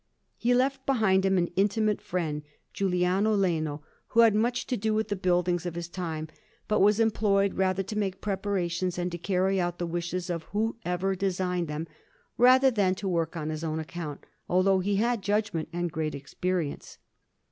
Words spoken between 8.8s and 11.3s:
and to carry out the wishes of whoever